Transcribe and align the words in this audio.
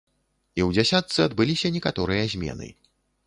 І 0.59 0.63
ў 0.67 0.77
дзясятцы 0.77 1.19
адбыліся 1.27 1.71
некаторыя 1.77 2.23
змены. 2.35 2.73